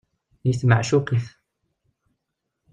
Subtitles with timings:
[0.49, 1.27] I tmeɛcuq-it.